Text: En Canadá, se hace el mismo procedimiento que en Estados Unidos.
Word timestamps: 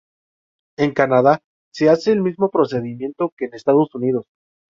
En 0.77 0.95
Canadá, 0.95 1.41
se 1.71 1.87
hace 1.91 2.11
el 2.11 2.21
mismo 2.21 2.49
procedimiento 2.49 3.31
que 3.37 3.45
en 3.45 3.53
Estados 3.53 3.93
Unidos. 3.93 4.25